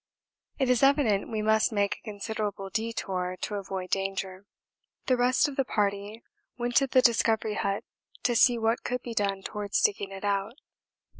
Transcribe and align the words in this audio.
It 0.57 0.67
is 0.67 0.81
evident 0.81 1.29
we 1.29 1.43
must 1.43 1.71
make 1.71 1.97
a 1.97 2.01
considerable 2.09 2.71
détour 2.71 3.39
to 3.41 3.53
avoid 3.53 3.91
danger. 3.91 4.47
The 5.05 5.15
rest 5.15 5.47
of 5.47 5.57
the 5.57 5.63
party 5.63 6.23
went 6.57 6.75
to 6.77 6.87
the 6.87 7.03
Discovery 7.03 7.53
hut 7.53 7.83
to 8.23 8.35
see 8.35 8.57
what 8.57 8.83
could 8.83 9.03
be 9.03 9.13
done 9.13 9.43
towards 9.43 9.79
digging 9.79 10.11
it 10.11 10.25
out. 10.25 10.55